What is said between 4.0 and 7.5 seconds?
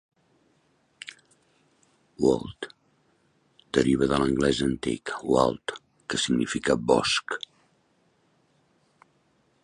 de l'anglès antic "Wald", que significa "bosc".